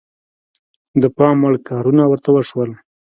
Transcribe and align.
د 1.01 1.03
پام 1.17 1.37
وړ 1.45 1.53
کارونه 1.69 2.03
ورته 2.07 2.29
وشول. 2.33 2.69